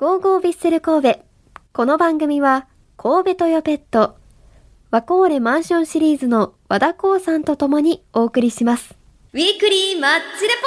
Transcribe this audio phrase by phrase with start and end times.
[0.00, 1.20] ゴーゴービッセル神戸。
[1.74, 2.66] この番組は、
[2.96, 4.16] 神戸トヨペット、
[4.90, 8.94] ワコーレマンションシリーズの和田光さんと共にお送りします。
[9.34, 10.62] ウィークリーマッチレポ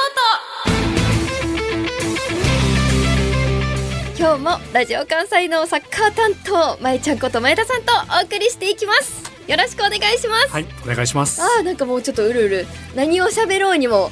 [4.12, 7.92] ート今日もラジオ関西のサッカー担当、まえちゃんこと前田さんと
[8.22, 9.32] お送りしていきます。
[9.48, 10.52] よろしくお願いします。
[10.52, 11.42] はい、お願いします。
[11.42, 12.68] ああ、なんかもうちょっとうるうる。
[12.94, 14.12] 何を喋ろうにも、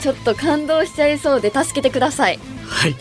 [0.00, 2.38] ちょっと感動しちゃいそうで助けてください。
[2.66, 2.98] はい、わ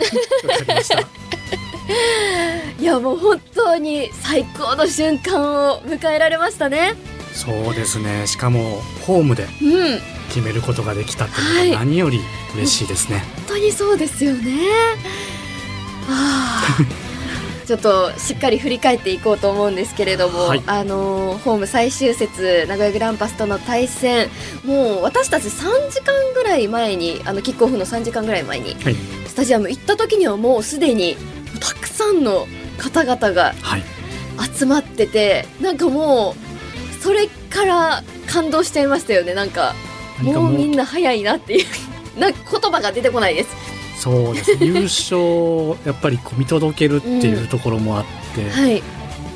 [0.58, 1.00] かりました。
[2.80, 6.96] いやもう本当に最高の瞬間を迎えられましたね。
[7.34, 8.28] そうですね。
[8.28, 12.20] しかもホームでうん、本決めることができたっていうのはが何より
[12.56, 13.24] 嬉しいですね。
[13.48, 14.52] 当にそうですよね。
[16.10, 16.84] ああ、
[17.70, 20.64] ちょっとしっかり振り返っていこうと思うんですけれども、はい。
[20.66, 24.28] あのーホーム最終節名古屋グランパスとの対戦、
[24.66, 28.96] もう私たち3時間ぐらい前にあのキックオフの3時間ぐらい前にはい、
[29.28, 31.16] スタジアム行った時にはもうすでに
[31.60, 32.48] たくさんの
[32.80, 33.84] 方々がはい、
[34.52, 36.34] 集まっててなんかも
[36.98, 39.36] うそれから感動しちゃいましたよね。
[39.36, 39.76] なんか
[40.24, 41.66] もうみんな早いなっていう。
[42.20, 43.50] なんか言葉が出てこないです
[44.00, 44.58] そうです。
[44.64, 48.82] 優勝をやっぱりこう見届けるっていうところもあって、はい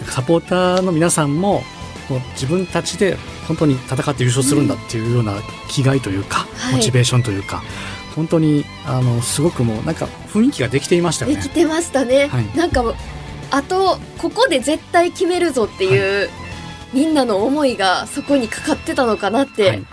[0.09, 1.63] サポーターの皆さんも
[2.09, 5.35] こう自分たちで本当に戦って優勝するんだっていうような
[5.69, 7.61] 気概というか、はいモチベーションというか。
[8.15, 11.49] 本当にあのすごくもうなんか雰囲気ができていましたよねでき。
[11.49, 12.95] てましたね、はいなんかもう
[13.49, 16.29] あとここで絶対決めるぞっていう、
[16.93, 19.85] みんなの思いがそこにかかってたのかなって、はい、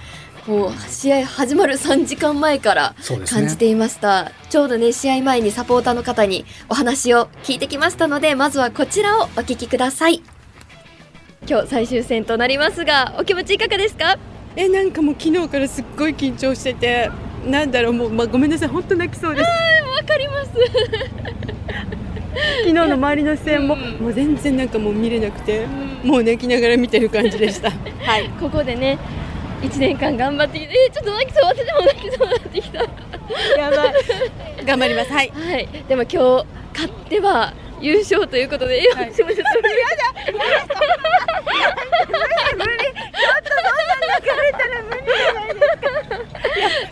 [0.47, 2.95] もう試合始まる3時間前から。
[3.29, 10.23] 感じていました、ちょうどね試合前にサポーターの方にお話を聞いてきましたのでまずはこちらをお聞きください。
[11.49, 14.19] 今日最終戦となりますがお気持ちいかがですか？
[14.57, 17.11] えなんかもう昨日からすっごい緊張してて
[17.47, 18.69] なんだろうもう、まあ、ごめんなさい。
[18.69, 19.47] 本当泣きそうです。
[19.47, 20.51] わかります。
[22.61, 25.67] 昨日の周りの視線も、もう全然なんかもう見れなくて、
[26.05, 27.71] もう泣きながら見てる感じでした。
[28.03, 28.29] はい。
[28.41, 28.99] ここでね
[29.63, 32.79] 1年間頑張ってきてえーちょっと泣きそう私も泣きそうになってきた。
[33.59, 33.95] やばい。
[34.65, 35.13] 頑張ります。
[35.13, 35.31] はい。
[35.31, 35.69] はい。
[35.89, 38.85] でも今日勝っては優勝ということで、い。
[38.85, 39.45] やはいすみません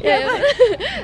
[0.00, 0.28] いやいや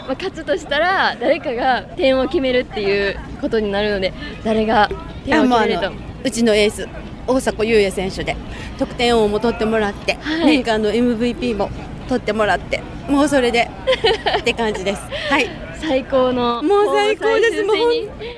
[0.07, 4.13] まあ、勝つとしたら誰かが点を決めるっていうことになるので
[4.45, 4.89] 誰が
[5.25, 5.93] 点を決めると
[6.25, 6.89] うちのエース
[7.27, 8.37] 大迫勇也選手で
[8.79, 10.47] 得点王も取ってもらって、はい。
[10.47, 11.71] 年間の MVP も
[12.09, 13.71] 取ってもらってもうそれで
[14.39, 15.03] って感じです。
[15.31, 15.49] はい。
[15.81, 17.63] 最高のもう最高です。
[17.63, 17.87] もう本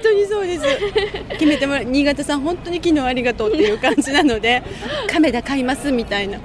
[0.02, 0.62] 当にそうです。
[1.38, 1.84] 決めてもらう。
[1.84, 4.62] 新潟さん本当に昨日ありがとうっていう感じなので
[5.12, 6.38] 亀田買いますみたいな。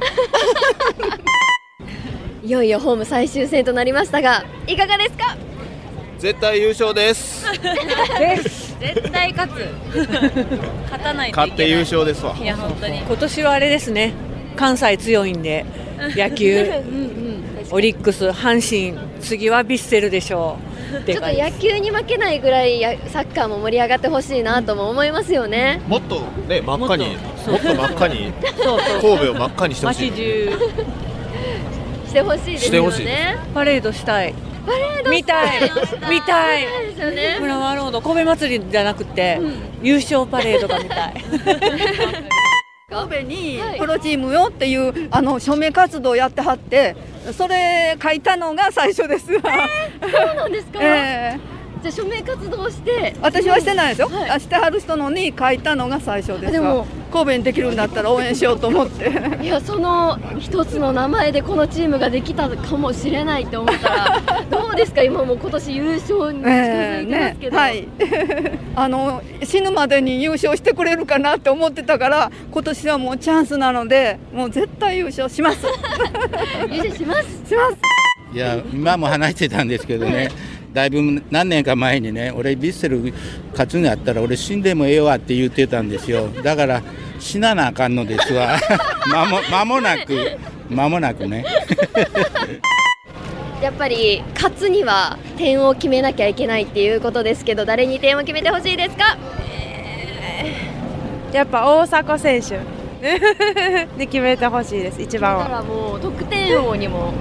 [2.44, 5.38] いよいよホーム最終戦となりましたがいかがですか？
[6.20, 7.46] 絶対優勝です。
[8.82, 9.68] 絶対勝つ。
[10.84, 11.50] 勝たないといけない。
[11.50, 12.36] 勝って優勝ですわ。
[12.36, 13.00] いや本当に。
[13.00, 14.14] 今年はあれですね。
[14.56, 15.66] 関西強いんで
[16.16, 16.68] 野球。
[17.74, 21.06] オリックス阪神次はヴィッセルでしょう。
[21.06, 25.80] ちょっと野球に負けないぐらいやサッカーも盛り上がってほしいなとも思いますよね。
[25.88, 28.34] もっとね真っ赤にももっと真っ赤に
[29.02, 30.12] 神戸を真っ赤にしてほしい。
[30.12, 30.52] 街中。
[32.10, 33.38] してほしいですよね。
[33.54, 34.34] パレードしたい
[35.10, 35.62] 見たい。
[36.10, 36.66] 見たい。
[37.40, 39.40] フラワーロード神戸祭りじゃなくて、
[39.82, 41.14] 優勝パレードが見たい。
[42.90, 46.94] 神戸にはいプロチームよっていうあの署名活動をやってはって
[47.32, 49.42] それ書いたのが最初ですわ、
[50.02, 50.80] そうなんですか？
[50.84, 51.40] ええ
[51.82, 53.16] じゃあ署名活動して。
[53.22, 54.30] 私はしてないですよ、はい。
[54.32, 59.12] あしてはる人のに書いたのが最初ですでもわ神戸にできるんだったら応援しようと思って。
[59.42, 65.04] いやその一つの名前でこのチームができたかもしれないって思ったら どうですか？
[65.04, 67.88] 今もう今年優勝に近づいてますけど、はい。
[68.76, 75.60] あの死ぬまでに優勝してくれるかなって思ってたから今年はもうチャンスなのでもう絶対優勝します。
[76.72, 77.22] 優勝します。
[77.48, 77.78] します。
[78.34, 80.30] いや今も話してたんですけどね、
[80.74, 83.14] だいぶ何年か前にね、俺、ヴィッセル
[83.52, 86.82] 勝つんやったら、俺、死んでもええわって言ってたんですよ、だから
[87.20, 88.58] 死ななあかんのですわ、
[89.12, 90.38] 間も間もなく、
[90.70, 91.44] 間もなくね。
[93.62, 99.18] やっぱり勝つには点を決めなきゃいけないっていうことですけど誰に点を決めてほしいですか？
[101.32, 102.60] やっぱ大迫選手。
[103.98, 105.44] で決めてほしいです一番は。
[105.44, 107.14] だからもう得点王にも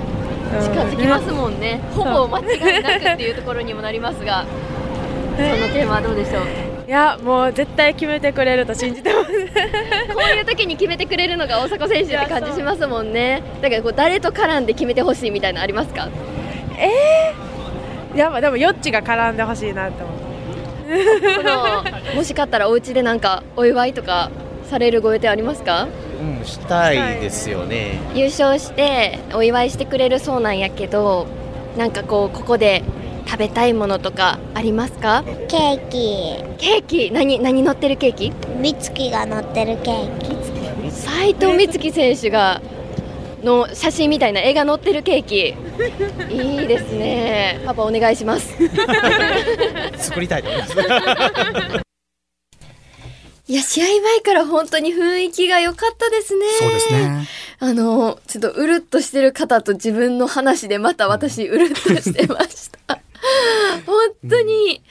[0.50, 4.44] 近づきますもんね、ほぼ間違いなくっていうところにもなりますが
[5.36, 6.42] その点はどうでしょう？
[6.88, 9.30] いやもう絶対決めてくれると信じてます。
[10.12, 13.42] こういう時に決めてくれるのが大迫選手って感じしますもんね。
[13.62, 16.08] だからこう誰と絡んで決めてほしいみたいなのありますか？
[18.16, 20.16] やっぱでもヨッチが絡んでほしいなって思う。
[22.16, 24.30] もし勝ったらお家でなんかお祝いとか
[24.70, 25.88] されるご予定ありますか？
[26.20, 27.98] うんしたいですよね。
[28.14, 31.26] 優勝してお祝いしてくれるそうなんやけど
[31.76, 32.82] なんかこうここで
[33.26, 35.24] 食べたいものとかありますか？
[35.48, 36.44] ケーキ。
[36.58, 37.10] ケーキ？
[37.10, 38.32] 何何乗ってるケーキ？
[38.62, 40.90] 美月が乗ってるケーキ。
[40.90, 42.60] 斉藤美月選手が
[43.42, 45.54] の写真みたいな絵が載ってるケーキ。
[46.30, 47.60] いいですね。
[47.64, 48.54] パパお願いします。
[49.96, 51.89] 作りたいと思います
[53.50, 56.46] いや試合前から本当に雰囲気が良かったですね。
[56.60, 57.26] そうですね。
[57.58, 63.00] あのちょっとうるっとしてる方と自分の話でまた私うるっとしてました。
[63.86, 64.82] 本当に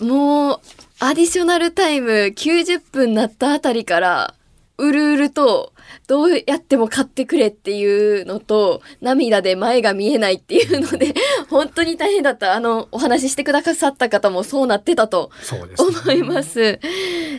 [0.00, 0.60] もう
[0.98, 4.34] アディショナルタイム90分になったあたりから
[4.82, 5.72] うるうると
[6.08, 11.14] どうやっても買ってくれっていうのと涙で前が見えないっていうので
[11.48, 12.54] 本当に大変だった。
[12.54, 15.30] あのお話ししてくださった方もそうなってたと
[15.78, 16.80] 思います。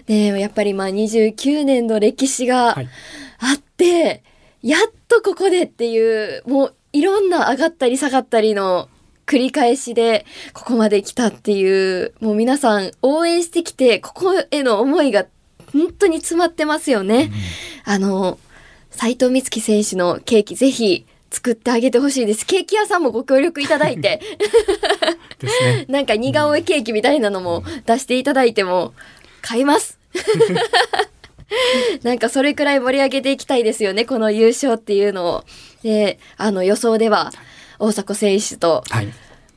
[0.08, 2.88] でやっぱりまあ29年の歴史がはい。
[3.40, 4.24] あって、
[4.62, 8.88] やっとここでっていうもういろんな上がったり下がったりの
[9.26, 15.26] 繰り返しでここまで来たっていうもう皆さん応援してきてここへの思いが
[15.74, 17.32] 本当に詰まってますよね。
[17.84, 18.40] あの
[18.92, 22.46] 斉藤美月選手のケーキぜひ作ってあげてほしいです。
[22.46, 24.22] ケーキ屋さんもご協力いただいて。
[25.44, 25.86] ね。
[25.90, 28.94] なんか似顔絵ケーキみたいなのも出していただいても
[29.42, 30.00] 買います。
[32.04, 35.44] なんかそれくらい盛り上げていきたいですよね、この優勝っていうのを。
[35.84, 37.32] で、あの予想では
[37.80, 39.08] 大迫選手とはい。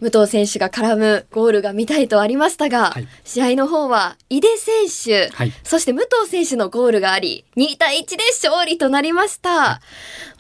[0.00, 3.08] 武藤選手が絡むゴールが見たいとありましたが、はい。
[3.24, 5.52] 試合の方は井出選手、はい。
[5.64, 9.80] そして武藤選手のゴールがあり、2対1で勝利となりました。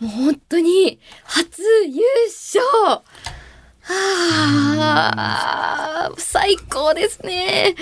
[0.00, 2.62] もう本当に初優勝。
[3.88, 5.12] は
[6.08, 7.76] あ、最高ですね。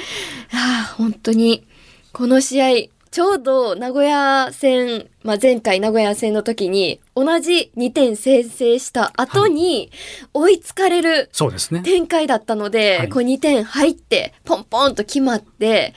[0.50, 1.67] はあ、本当に、
[2.12, 9.93] この試合、ちょうど名古屋戦、まあ、前回名古屋戦の時に、同じ2点先制した後に、
[10.32, 11.82] 追いつかれるそうですね。
[11.82, 15.94] 展開だったので、はいこう2点入って、ポンポンと決まって、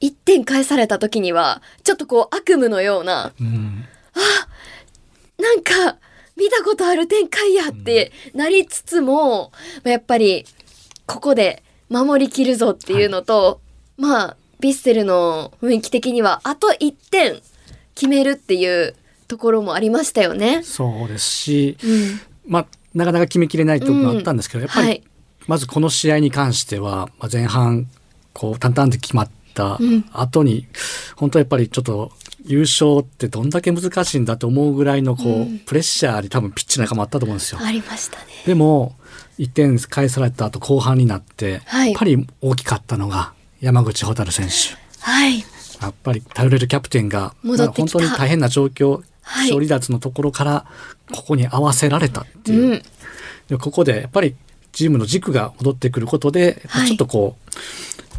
[0.00, 3.84] 1点返された時には、ちょっとこう悪夢のような、うん。
[5.38, 5.98] なんか、
[6.36, 9.50] 見たことある展開やってなりつつも、
[9.82, 10.46] まあやっぱり、
[11.06, 13.60] ここで守りきるぞっていうのと、
[13.96, 17.40] まあ、ヴィッセルの雰囲気的には、あと1点
[17.94, 18.94] 決めるっていう
[19.28, 20.62] ところもありましたよね。
[20.62, 22.20] そうですし、うん。
[22.46, 25.02] まあ、なかなか決めきれないところもあったんですけど、やっぱり、はい。
[25.46, 27.86] まずこの試合に関しては、まあ、前半
[28.32, 30.66] こう淡々と決まったうん後に、
[31.16, 32.12] 本当やっぱりちょっと
[32.44, 37.60] 優勝ってどんだけ難しいんだと思うぐらいのこう、うんプレッシャーに多分ピッチの中もあったと思うんですよ。
[37.62, 38.26] ありましたね。
[38.46, 38.94] でも
[39.38, 44.76] 1点返された後後半になって、はいやっぱり大きかったのが山口蛍選手。
[45.00, 45.38] はい。
[45.80, 50.66] やっぱり頼れるキャプテンが、まあ本当に大変な状況、はい勝利脱のところから
[51.12, 52.64] ここに合わせられたっていう。
[52.64, 52.82] うん。
[53.48, 54.34] でここでやっぱり
[54.72, 57.50] チームの軸が戻ってくることで、はいちょっとこう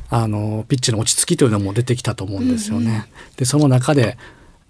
[0.09, 3.07] あのピッチの落ち着きというのも出てきたと思うんですよね。
[3.35, 4.17] でその中で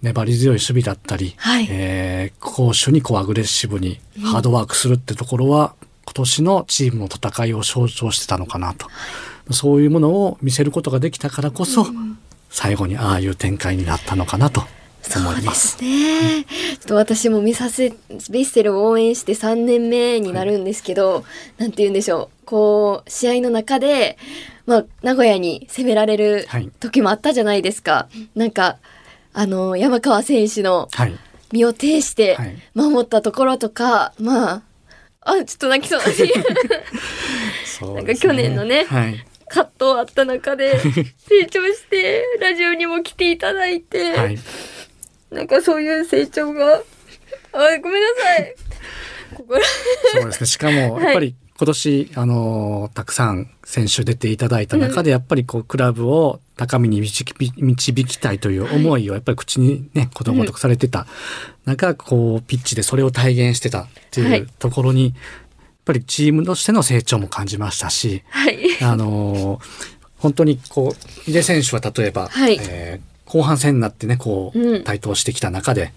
[0.00, 8.86] 粘り強い守備だったり、はいえー攻守にこうアグレッシブにハードワークするってところは、今年のチームの戦いを象徴してたのかなと、
[9.50, 11.86] そういうものを見せることができたからこそ、
[12.50, 14.62] 最後にああいう展開になったのかなと
[15.16, 15.78] 思います。
[15.78, 16.44] すね。
[16.44, 21.24] ちょっと私も見させ、ヴィッセルを応援して3年目になるんですけど、
[21.58, 22.46] なんて言うんでしょう。
[22.46, 24.18] こう、試合の中で、
[24.66, 28.08] まあ、名古屋に攻められるはい時もあったじゃないですか。
[28.34, 28.78] なんか、
[29.32, 31.14] あの、山川選手のはい、
[31.52, 34.62] 身を挺してはい守ったところとか、まあ、
[35.24, 36.00] あ、ちょっと泣きそう。
[36.00, 36.32] だし、
[37.64, 39.24] そうなんか去年のねはい。
[39.48, 40.78] 葛藤あった中で
[41.18, 44.38] 成長して、ラジオにも来ていただいて、はい。
[45.30, 46.82] なんかそういう成長が、
[47.52, 48.54] あ、ごめんなさい。
[49.36, 49.60] 心
[50.12, 50.46] そうですね。
[50.46, 61.06] しかも、はいやっぱり今年、あのーたくさん選手出ていただいた中で、やっぱりこう、クラブを高みに導き導きたいという思いを、やっぱり口にね、ことごとくされてた。
[61.64, 64.38] 中、こう、ピッチでそれを体現してたってはい。
[64.40, 65.14] いうところに、やっ
[65.84, 68.58] ぱりチームとしての成長も感じましたし、はい。
[68.82, 69.64] あのー
[70.18, 70.94] 本当にこ
[71.26, 72.56] う、井出選手は例えば、はい。
[72.60, 74.74] えー後半戦になってね、こうん。
[74.80, 75.92] う、台頭してきた中で、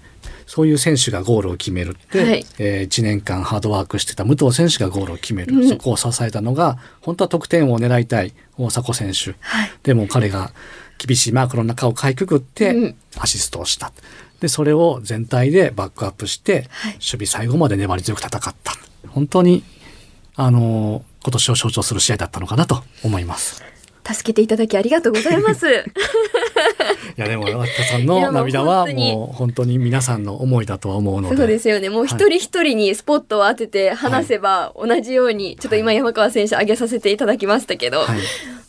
[0.47, 9.35] そういう選手がゴールを決めるって、はいえ1年間ハードワークしてた武藤選手がゴールを決める、うんそこを支えたのが、本当は得点を狙いたい大迫選手。
[9.39, 9.71] はい。
[9.83, 10.51] でも彼が
[10.97, 13.91] 厳しいマークの中をかいくぐってうんアシストをした。
[14.39, 18.73] で、それを全体でバックアップして、はい守備最後まで粘り強く戦った。
[19.09, 19.63] 本当に、
[20.35, 23.63] あのー今年を象徴する試合だったのかなと思います。
[24.05, 25.65] 助けていただきありがとうございます。
[27.17, 31.35] いやでも脇田さんの涙はもう本当に皆さんの思いだとは思うので。
[31.35, 31.89] そうですよね。
[31.89, 38.05] もう一人一人にスポットを当てて話せば同じように、ちょっと今山川選手挙げさせていただきましたけど、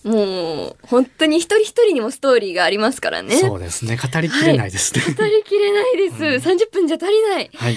[0.07, 3.37] もう本当に一人一人にもストーリーがありますからね。
[3.37, 3.97] そうですね。
[3.97, 5.03] 語りきれないですね。
[5.19, 6.49] 語りきれないです。
[6.49, 7.51] 30分じゃ足りない。
[7.55, 7.77] はい。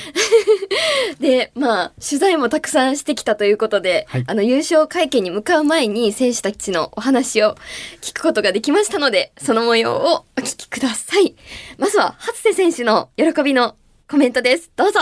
[1.19, 7.55] で、まあ、取材もたくさんしてきたということで、あの、優勝会見に向かう前に選手たちのお話を
[8.01, 11.33] 聞くことができましたので、その模様をお聞きください。
[11.79, 13.75] まずは、初瀬選手の喜びの
[14.07, 14.69] コメントです。
[14.75, 14.99] どうぞ。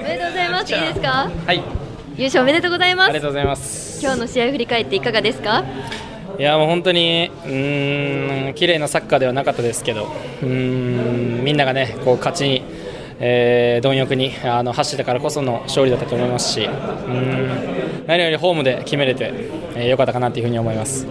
[0.00, 0.72] おめでとうございます。
[0.72, 1.30] いいですか？
[1.46, 1.62] はい、
[2.16, 3.10] 優勝おめでとうございます。
[3.10, 4.00] ありがとうございます。
[4.02, 5.62] 今日の試合振り返っていかがですか？
[6.42, 10.06] いやもう本当にうーん綺麗なサッカーではなかったですけど、
[10.42, 12.64] うーんみんながねこう勝ちに、
[13.20, 21.06] えー貪欲にあの走ったからこその勝利だったと思いますし、うーん何よりホームで決めれて良、えー良かったかなというふうに思います。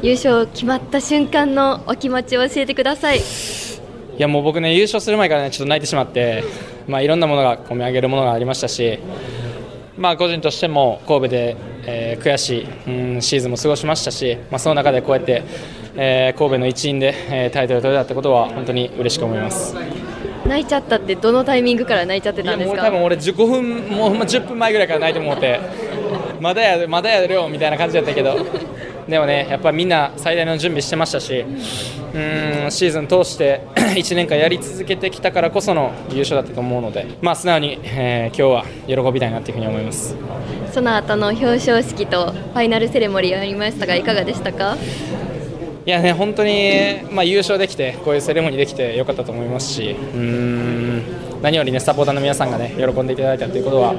[0.00, 3.18] 優勝決まった瞬間のお気持ちを教えてください。
[3.18, 3.22] い
[4.16, 6.44] やもう僕ね優勝する前からねちょっと泣いてしまって、
[6.86, 9.00] まあいろんなものが込み上げるものがありましたし、
[9.96, 11.56] まあ個人としても神戸で、
[11.90, 15.42] えー悔しい、うん、シーズンも過ごしましたし、まあその中でこうやって、
[15.96, 19.74] えー神戸の一員で、えータイトルを取れたってことは本当に嬉しく思います。
[20.46, 22.82] 泣いちゃったってどのタイミングから泣いちゃってたんですか？
[22.82, 25.60] 多分俺15分もうほんま10分前ぐらいから泣いてもうて
[26.40, 28.36] まだやまだやるよみたいな感じだったけど。
[29.08, 33.62] でもねやっぱみんな最大の準備してましたしうーんシーズン通して
[33.96, 40.14] 1年間やり続けてきたからこその優勝だったと思うのでまあ素直に、えー今日は喜びたいなというふうに思います
[40.78, 44.76] その後の表彰式とファイナルセレモニーありましたがいかがでしたか？
[45.84, 51.02] いやね本当に、まあ、優勝できてこういうセレモニーできてよかったと思いますしうーん
[51.42, 53.92] 何よりねサポーターの皆さんがね喜んでいただいたということは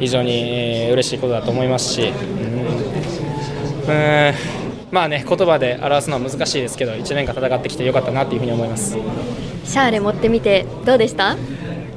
[0.00, 4.34] 非常にえー嬉しいことだと思いますしうーん
[4.90, 8.98] まあね言葉で表すのは難しいですけど1年間戦ってきてよかったなというふうに思います。
[9.64, 11.36] シャーレ持ってみてどうでした？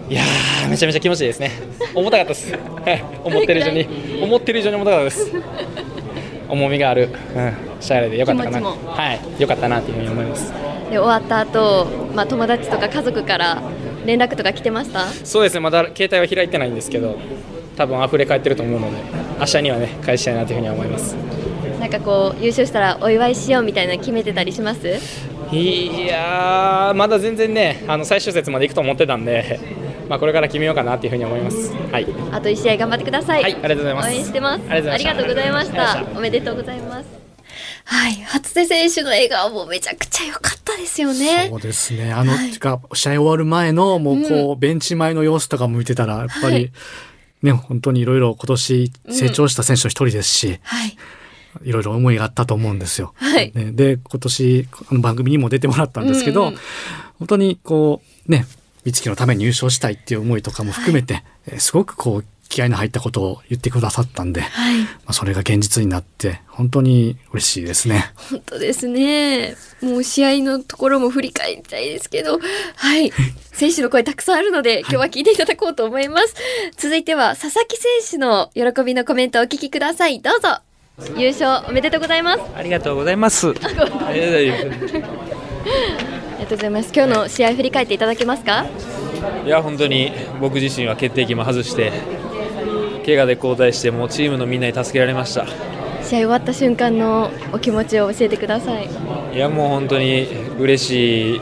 [0.10, 1.52] いやーめちゃめちゃ気持ちいいですね。
[1.94, 2.52] 重たかったです。
[2.54, 2.58] は
[2.92, 3.88] い思ってる以上に。
[4.24, 5.32] 思ってる以上に重たかったです。
[6.50, 8.70] 重みがある、うん、シャーレでよかったかな。
[8.70, 9.42] はい。
[9.42, 10.54] よかったなというふうに思います。
[10.90, 13.62] で終わった後、まあ友達とか家族から
[14.06, 15.08] 連絡とか来てました？
[15.26, 15.60] そうですね。
[15.60, 17.18] まだ携帯は開いてないんですけど
[17.76, 18.98] 多分溢れ返ってると思うので
[19.42, 21.16] 明日にはね返したいなというふうには思います。
[21.82, 24.88] なんかこう優勝したらお祝いしようみたいなの決めてたりします？
[25.52, 29.60] いやーまだ全然ねあの最終節まで行くと思ってたんで、
[30.08, 31.74] まあ、これから決めようかなというふうに思います。
[31.92, 32.08] はい。
[32.32, 33.44] あと1試合頑張ってください。
[33.44, 34.10] はいありがとうございます。
[34.10, 34.64] 応援してます。
[34.70, 36.06] ありがとうございました。
[36.16, 37.28] おめでとうございます。
[37.86, 38.16] はい。
[38.16, 41.48] 初瀬選手の笑顔もめちゃくちゃ良かったですよね。
[41.50, 42.12] そうですね。
[42.12, 46.72] あの、てか試合終わる前の、もうこう、ベンチ前の様子とかも見てたら、やっぱり、はい。
[47.44, 50.98] ね、本当にいろいろ今年成長した選手の一人ですし、はい。
[51.64, 53.14] いろいろ思いがあったと思うんですよ。
[53.16, 53.52] はい。
[53.56, 56.60] ね、で、今年、この番組にも出てもらったんですけど、うんうん。
[57.20, 58.46] 本当にこう、ね、
[58.88, 64.48] 美月のために優勝したいっていう思いとかも含めて、えーすごくこう、気合の入ったことを言ってくださったんで、ま
[65.08, 68.14] あ、それが現実になって、本当に嬉しいですね。
[68.16, 69.58] 本当ですね。
[69.82, 72.40] もう試合のところも振り返りたいですけど
[72.76, 73.12] はい。
[73.52, 76.34] 選手の声たくさんあるので今日は聞いていただこうと思います、
[76.78, 80.22] 続いては佐々木選手の喜びのコメントをお聞きください。
[80.22, 80.60] どうぞ。
[81.18, 82.42] 優勝おめでとうございます。
[82.56, 83.54] ありがとうございます。
[86.48, 86.94] ありがとうございます。
[86.96, 88.66] 今日の試合振り返っていただけますか？
[89.46, 91.92] いや本当に僕自身は決定機も外して
[93.06, 95.46] 怪我で交代してもうチームのみんなに助けられました。
[95.46, 98.88] 試合終わった瞬間のお気持ちを教えてください。
[99.34, 100.26] いやもう本当に
[100.58, 101.42] 嬉しい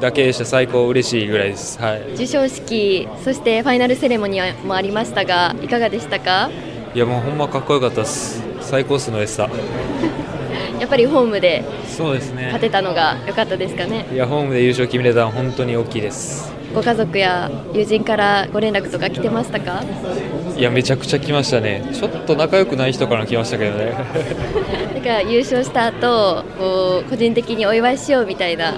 [0.00, 0.44] だけでした。
[0.44, 1.80] 最高嬉しいぐらいです。
[1.80, 2.02] はい。
[2.16, 6.50] 授賞式そしてファイナルセレモニーもありましたがいかがでしたか？
[6.92, 8.42] いやもうほんまかっこよかったです。
[8.62, 9.48] 最高数のでした
[10.80, 12.44] やっぱりホームでそうですね。
[12.46, 14.06] 勝てたのが良かったですかね？
[14.12, 16.52] いやホームで優勝決めれたのは本当に大きいです。
[16.74, 19.82] ご家族や友人からご連絡とか来てましたか？
[20.56, 21.88] いやめちゃくちゃ来ましたね。
[21.92, 23.92] ちょっと仲良くない人から来ましたけどね。
[24.94, 28.74] だから優勝した後こう個人的にお祝いしようみたいな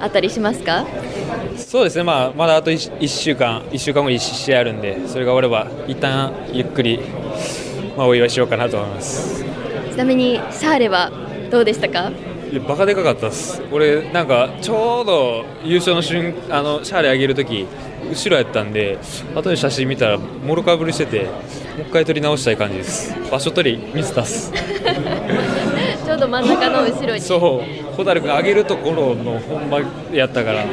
[0.00, 0.84] あったりしますか？
[1.56, 7.00] そうですね、まあ、まだあと 1, 週間、1週間後に試合あるんで、それが終われば、一旦ゆっくり、
[7.96, 9.44] まあ、お祝いしようかなと思います。
[9.90, 11.10] ちなみにシャーレは
[11.54, 12.10] どうでしたか？
[12.68, 17.66] バカでかかったです、俺、なんかちょうど優勝の瞬あのシャーレ上げるとき、
[18.10, 18.98] 後ろやったんで、
[19.34, 21.30] 後で写真見たら、もろかぶりしてて、も
[21.78, 24.52] う一回撮り直したい感じです、場所取り、ミスタっす。
[26.04, 27.20] ちょうど真ん中の後ろに。
[27.20, 30.64] そう、蛍君上げるところの本番やったから、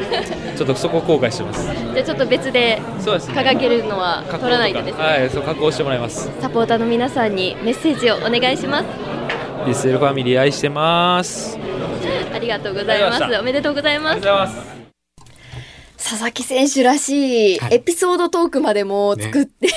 [0.56, 1.64] ちょっとそこ後悔してます。
[1.94, 3.34] じゃあちょっと別でそうですね。
[3.34, 5.04] 掲げるのは取らないとですね。
[5.04, 6.30] はい、そう加工してもらいます。
[6.40, 9.11] サポーターの皆さんにメッセージをお願いします
[9.62, 11.56] ヴィッセルファミリー愛してます。
[12.34, 13.22] ありがとうございます。
[13.38, 14.22] おめでとうございます。
[15.96, 19.68] 佐々木選手らしいエピソードトークまでも作って、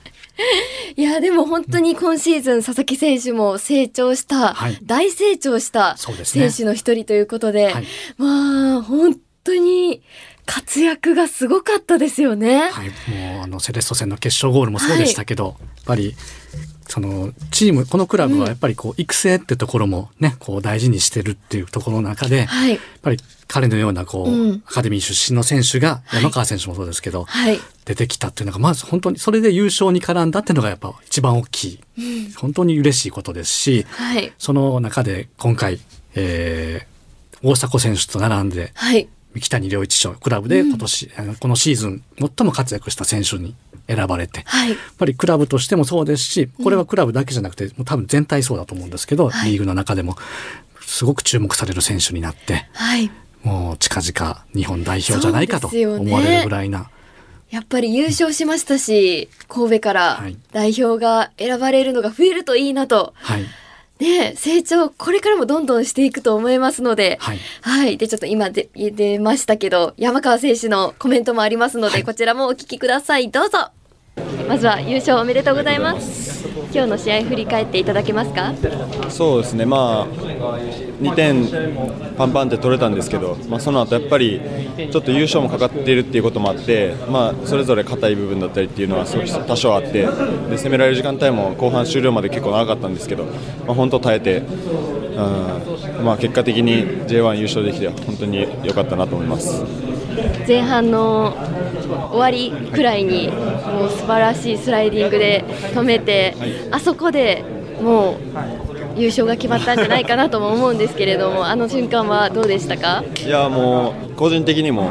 [0.96, 7.74] いやでも本当に今シーズン佐々木選手も成長した、大成長した選手の一人ということで、
[8.16, 10.00] まあ本当に
[10.46, 12.70] 活躍がすごかったですよね。
[12.70, 16.16] はい、もうあのセレッソ戦の決勝ゴールもそうでしたけど、やっぱり
[16.88, 27.60] そのチームこのクラブはやっぱりこう育成ってところもねこう大事にしてるっていうところの中で、はいやっぱり彼のようなこう、うんアカデミー出身の選手が山川選手もそうですけど、はい。
[27.84, 34.32] 出てきたっていうのがまず本当にそれで優勝に絡んだっていうのがやっぱ一番大きいうん本当に嬉しいことですし、はい。
[34.38, 35.78] その中で今回、
[36.14, 36.96] えー
[37.42, 39.08] 大迫選手と並んではい。
[39.36, 43.54] 三木谷良一賞クラブで今年、あのこのシーズン最も活躍した選手に
[43.86, 44.70] 選ばれて、はい。
[44.70, 49.50] やっぱりクラブとしてもそうですし、これはクラブだけじゃなくて、もう多分全体そうだと思うんですけど、はい。
[49.50, 50.16] リーグの中でも
[50.80, 53.10] すごく注目される選手になって、はい。
[53.42, 56.88] もう近々日本代表じゃないかと思われるぐらいな、
[57.50, 63.12] やっぱり優勝しましたし、神戸から代表が選ばれるのが増えるといいなと。
[63.16, 63.44] はい、
[63.98, 67.96] ね、成長、これからもどんどんしていくと思いますので、はい、はい。
[67.96, 73.30] で、ちょっと今で出ましたけど、山川選手のコメントもありますので、こちらもお聞きください。
[73.30, 73.75] どうぞ。
[74.48, 76.48] まずは優勝おめでとうございます。
[76.72, 78.52] 今日の試合振り返っていただけますか？
[79.10, 80.06] そうですね、まあ、
[81.00, 81.46] 2点
[82.16, 84.40] パンパンって取れたんですけど、まあ、その後やっぱり
[84.90, 90.08] ちょっと優勝もかかっているっていうこともあって、まあ、それぞれ硬い部分だったりっていうのは多少あってで
[90.56, 93.30] 攻められる時間帯も後半終了まで結構長かったんですけど、ま
[93.72, 99.64] あ、本当耐えて、うんまあ、結果的に J1 優勝できて本当に良かったなと思います。
[100.46, 101.34] 前半の
[102.10, 105.44] 終わりくらいにもう素晴らしいスライディングで
[105.74, 106.34] 止めて、
[106.70, 107.44] あそこで
[107.82, 108.16] もう
[108.96, 113.04] 優勝が決まったんじゃないかなとも思うんですけれどもあの瞬間はどうでしたか？
[113.18, 114.88] いやもう個人的にも、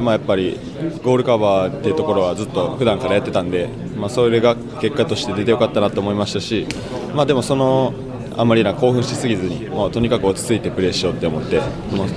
[0.00, 0.60] まあ、やっぱり
[1.02, 6.68] ゴールカバーっていうところはずっと普段からやってたんで、まあ、それが結果として出てよかったなと思いましたし、
[7.14, 7.92] まあ、でもその
[8.38, 11.58] あんまりな興奮しすぎずに、まあ、とにかく落ち着いてプレーしようって思って
[11.90, 12.08] もう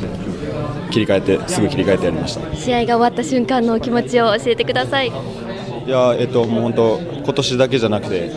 [0.91, 2.55] 切り替えてすぐ切り替えてやりました。
[2.55, 8.31] 試合が終わった瞬間のお気持ちを教えてくださいいやえっともう本当今年だけじゃなくて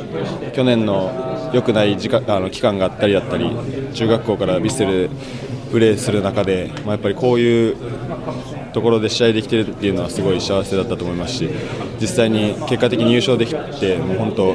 [0.54, 3.54] 去年の良くない時間あの期間があったりだったり
[3.92, 5.10] 中学校からヴィッセル
[5.70, 7.76] プレーする中で、まあ、やっぱりこういう
[8.72, 11.50] ところで試合できてるっていうのはすごい幸せだったと思いますし
[12.00, 14.54] 実際に結果的に優勝できてもう本当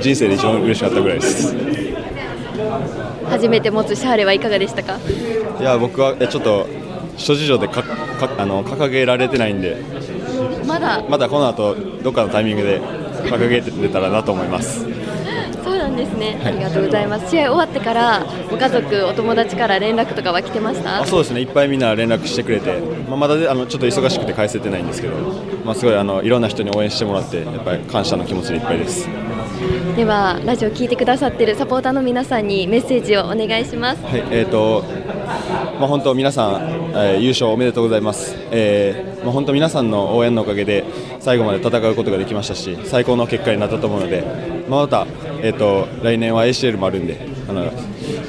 [0.00, 1.54] 人生で一番嬉しかったぐらいです。
[3.28, 4.98] 初めて持つシャーレはいかがでしたか？
[5.60, 6.66] いや僕はえちょっと
[7.16, 9.76] 諸事情でかかあの掲げられてないんで。
[10.66, 11.02] まだ？
[11.08, 14.84] まだこの後どっかのタイミングで掲げて出たらなと思います。
[15.64, 16.52] そうなんですね、はい。
[16.54, 17.30] ありがとうございます。
[17.30, 21.02] 試合終わってからご家族お友達から連絡とかは来てました？
[21.02, 21.40] あそうですね。
[21.40, 25.16] いっぱいみんな連絡してくれて、まあ、まだであのちょっと忙しくて返せてないんですけど、
[25.64, 29.08] まあ、すごいあのいろんな人に応援してもらってやっぱり感謝の気持ちでいっぱいです。
[29.96, 34.02] ではラジオ聞いてくださってるサポーターの皆さんにメッセージをお願いします。
[34.02, 34.84] はい、えーと
[35.78, 36.62] まあ、本当皆さん、
[36.94, 40.84] えー優勝おめでとうございます、えーまあ、本当皆さんの応援のおかげで
[41.20, 44.22] 最後まで戦うことができましたし最高の結果になったと思うので、
[44.68, 45.06] まあ、また、
[45.42, 47.70] えー、と来年は ACL もあるんであの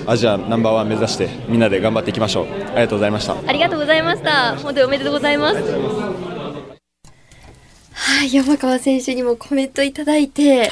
[0.08, 2.46] アジアナンバーワン目指してみんなで頑張っていきましょう。
[2.46, 3.36] ありがとうございました。
[3.46, 4.56] ありがとうございました。
[4.56, 6.27] 本当におめでとうございます
[8.08, 10.72] はい山川選手にもコメントいただいて、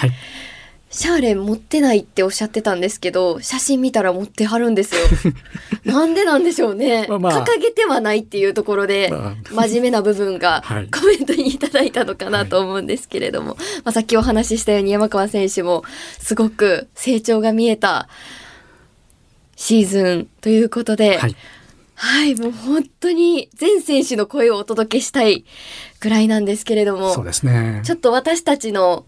[0.90, 5.02] シャーレン持ってないっておっしゃってたんですけど写真見たら持ってはるんですよ。
[5.84, 7.46] なんでなんでしょうね、まあまあ。
[7.46, 9.12] 掲げてはないっていうところで、
[9.52, 10.88] 真面目な部分が はい。
[10.88, 15.84] コメントにいただいたのかなと思うんですけれども、まあ、さっきお話ししたように山川選手も
[16.20, 18.08] すごく成長が見えた
[19.58, 21.36] シーズンということで、はい、
[22.40, 25.46] もう本当に全選手の声をお届けしたい
[26.00, 27.82] ぐらいなんですけれども、そうですね。
[27.86, 29.06] ちょっと私たちの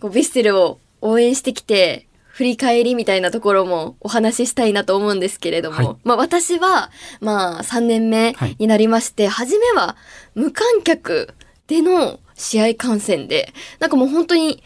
[0.00, 9.96] こうヴィッセルを応援してきて、振り返りみたいなところもお話ししたいなと思うんですけれども、はいまあ私は、まあ3年目になりまして、初めは
[10.34, 11.34] 無観客
[11.66, 14.62] での試合観戦で、なんかもう本当に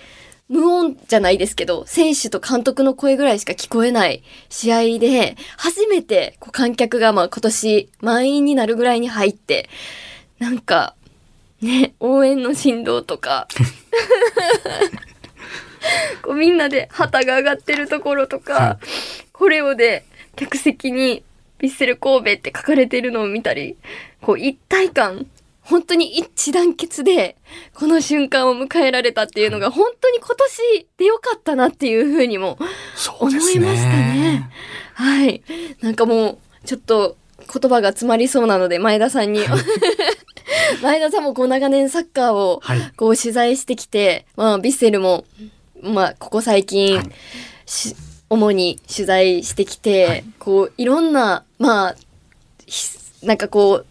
[0.50, 9.70] 無音じゃないですけど、選手と監督の声ぐらいしか聞こえない試合で、初めてこう観客がまあ今年満員になるぐらいに入って、
[10.40, 10.96] なんか、
[11.62, 13.46] ね、応援の振動とか、
[16.22, 18.80] こうみんなで旗が上がってるところとか、
[19.32, 21.22] コレオで客席に
[21.60, 23.76] ヴィッセル神戸って書かれてるのを見たり、
[24.20, 25.28] こう一体感
[25.62, 27.36] 本当に一致団結で
[27.74, 32.58] この瞬間を迎えられたっていうのが本当に今年でよかったなっていうふうにも
[33.20, 34.50] 思いましたね。
[34.94, 35.42] はい。
[35.80, 39.40] なんかもうちょっと言葉が詰まりそうなので前田さんに、
[40.82, 42.62] 前田さんもこう長年サッカーを
[42.96, 45.24] こう取材してきて、まあビッセルも
[45.82, 47.00] まあここ最近、
[47.66, 47.96] し
[48.28, 51.96] 主に取材してきて、こういろんなまあ
[52.66, 52.86] ひ
[53.22, 53.86] なんかこう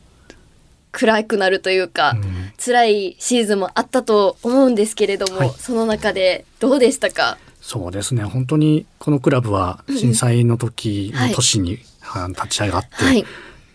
[1.00, 2.18] 暗くなるというか、
[2.58, 7.38] 辛いシーズンもあったと思うんですけれども、その中でどうでしたか？
[7.62, 8.24] そうですね。
[8.24, 11.80] 本当にこのクラブは震災の時の年に、
[12.14, 13.26] あ立ち上がって、はい。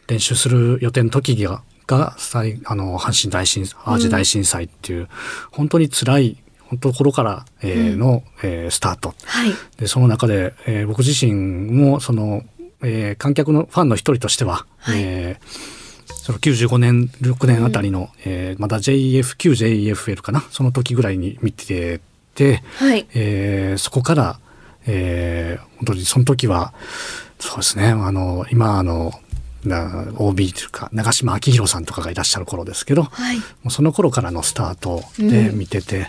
[0.06, 5.08] 練習する予定の時があの阪神大震淡路大震災っていう、
[5.50, 9.14] 本当に辛い本当頃から、えーの、えースタート。
[9.24, 9.52] はい。
[9.78, 11.32] でその中で、えー僕自身
[11.72, 12.42] もその、
[12.82, 15.83] えー観客のファンの一人としては、えー
[16.24, 20.40] その95年6年あたりの、えーまだ JF9JFL かな？
[20.50, 22.00] その時ぐらいに見て
[22.34, 23.06] て、はい。
[23.14, 24.38] えーそこから、
[24.86, 26.72] えー本当にその時は
[27.38, 29.12] そうですねあの今あの
[29.64, 33.36] な OB というか長嶋昭宏さんとかがいらっしゃる頃ですけど、はい。
[33.36, 36.06] もうその頃からのスタートで見てて、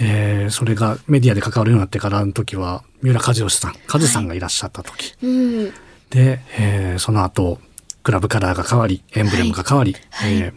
[0.00, 5.72] えーそれがメディアで関わるようになってからの時は三浦知良さんカズさんがいらっしゃった時、うん。
[6.10, 7.58] で、えーその後
[8.02, 10.52] クラブカラーが変わりエンブレムが変わり、えー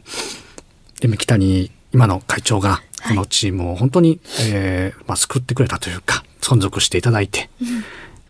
[1.02, 7.50] で三木谷今の会長がこのチームを本当に、えーまあ、救ってくれたというか存続していただいて、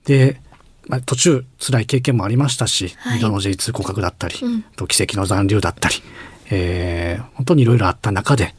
[0.05, 0.41] で、
[0.87, 3.19] まあ、途中辛い経験もありましたし、はい。
[3.19, 4.63] 2度の J2 降格だったり、うん。
[4.75, 5.95] と奇跡の残留だったり、
[6.49, 8.55] えー本当にいろいろあった中で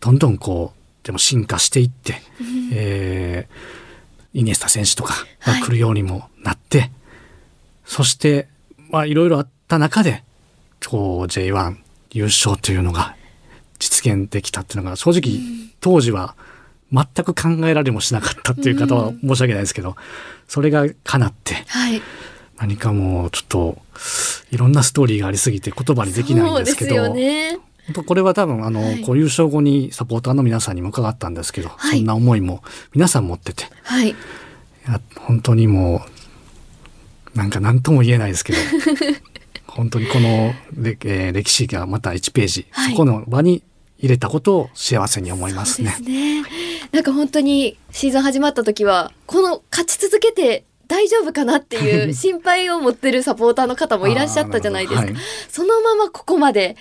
[0.00, 2.20] どんどんこうでも進化していって、
[2.72, 3.76] えー
[4.38, 5.14] イニエスタ選手とか
[5.46, 6.90] が来るようにもなって、
[7.84, 8.48] そして
[8.90, 10.22] まあいろいろあった中で
[10.86, 11.76] こう J1
[12.12, 13.16] 優勝というのが
[13.78, 15.40] 実現できたっていうのが正直
[15.80, 16.34] 当時は
[16.92, 19.96] 全く考えられもしなかったっていう方は申し訳ないですけど、
[20.46, 22.00] それが叶ってはい。
[22.58, 23.78] 何かもうちょっと
[24.50, 27.58] いろんなストーリーがありすぎて言葉にできないんですけどね。
[28.06, 32.62] これは多分あの、こう優勝後にサポーターの皆さんにも伺ったんですけど、そんな思いも
[32.94, 34.10] 皆さん持っててはい。
[34.10, 34.14] い
[34.88, 36.15] や本当にもう
[37.36, 38.58] なんか何とも言えないですけど
[39.66, 43.62] 本当にこのれ、えー歴史がまた1ページ、はいそこの場に
[43.98, 45.96] 入れたことを幸せに思いますね。
[46.02, 46.42] ね。
[46.92, 55.00] なんか本当にシーズン始まった時はこの勝ち続けて大丈夫かなっていう 心配を持ってるサポーターの方もいらっしゃったじゃないですか。
[55.00, 56.76] あーなるほそのままここまで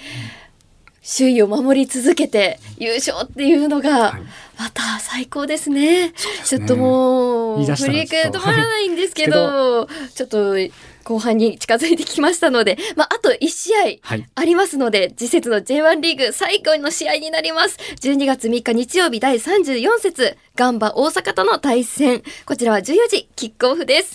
[1.06, 4.20] 首位を守り続けて優勝っていうのが
[4.58, 6.14] また最高ですね。
[6.44, 10.56] ちょっともう言い出した振り返止まらないんですけど、ちょっと
[11.04, 17.78] 後半に近づいてきましたので、まああと1試合はいありますので、次節の J1 リーグ最後の試合になります。
[18.02, 22.24] 12月3日日曜日第34節、ガンバ大阪との対戦。
[22.46, 24.14] こちらは14時キックオフです。